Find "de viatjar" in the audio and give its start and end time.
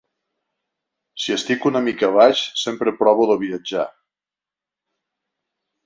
3.35-3.87